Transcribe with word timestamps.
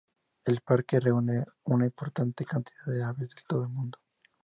El 0.45 0.61
parque 0.61 0.99
reúne 0.99 1.45
una 1.65 1.85
importante 1.85 2.43
cantidad 2.43 2.87
de 2.87 3.03
aves 3.03 3.29
de 3.35 3.41
todo 3.47 3.61
el 3.65 3.69
mundo. 3.69 3.99